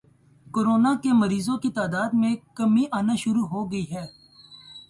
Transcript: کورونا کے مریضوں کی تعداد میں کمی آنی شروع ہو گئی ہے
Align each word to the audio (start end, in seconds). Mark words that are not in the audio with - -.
کورونا 0.47 0.93
کے 1.03 1.11
مریضوں 1.13 1.57
کی 1.57 1.69
تعداد 1.71 2.09
میں 2.21 2.35
کمی 2.57 2.83
آنی 2.91 3.17
شروع 3.17 3.45
ہو 3.47 3.71
گئی 3.71 3.85
ہے 3.91 4.05